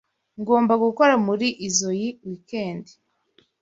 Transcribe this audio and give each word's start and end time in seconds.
Ngomba 0.39 0.73
gukora 0.83 1.13
muri 1.25 1.47
izoi 1.67 2.07
weekend. 2.27 2.85